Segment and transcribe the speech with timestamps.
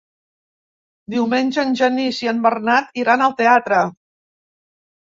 [1.15, 3.87] Diumenge en Genís i en Bernat iran al teatre.